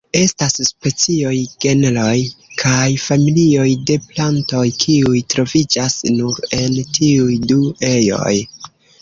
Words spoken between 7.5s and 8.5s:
du ejoj.